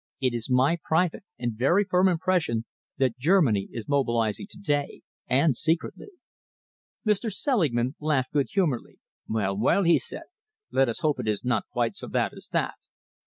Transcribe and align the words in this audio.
It 0.19 0.33
is 0.33 0.49
my 0.49 0.79
private 0.83 1.23
and 1.37 1.53
very 1.53 1.83
firm 1.83 2.07
impression 2.07 2.65
that 2.97 3.19
Germany 3.19 3.67
is 3.71 3.87
mobilising 3.87 4.47
to 4.47 4.57
day, 4.57 5.03
and 5.27 5.55
secretly." 5.55 6.07
Mr. 7.07 7.31
Selingman 7.31 7.93
laughed 7.99 8.31
good 8.33 8.47
humouredly. 8.49 8.97
"Well, 9.27 9.55
well," 9.55 9.83
he 9.83 9.99
said, 9.99 10.23
"let 10.71 10.89
us 10.89 11.01
hope 11.01 11.19
it 11.19 11.27
is 11.27 11.45
not 11.45 11.65
quite 11.71 11.95
so 11.95 12.07
bad 12.07 12.33
as 12.33 12.47
that." 12.51 12.73